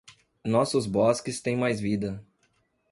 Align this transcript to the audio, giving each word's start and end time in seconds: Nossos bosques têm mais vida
Nossos 0.43 0.87
bosques 0.87 1.41
têm 1.41 1.55
mais 1.55 1.79
vida 1.79 2.25